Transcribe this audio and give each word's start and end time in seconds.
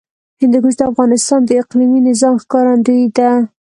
هندوکش 0.41 0.75
د 0.77 0.81
افغانستان 0.91 1.39
د 1.45 1.49
اقلیمي 1.61 1.99
نظام 2.09 2.35
ښکارندوی 2.43 3.03
ده. 3.17 3.29